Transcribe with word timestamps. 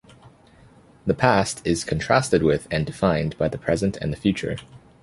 The 1.05 1.13
past 1.13 1.61
is 1.63 1.83
contrasted 1.83 2.41
with 2.41 2.67
and 2.71 2.87
defined 2.87 3.37
by 3.37 3.49
the 3.49 3.59
present 3.59 3.97
and 3.97 4.11
the 4.11 4.17
future. 4.17 4.55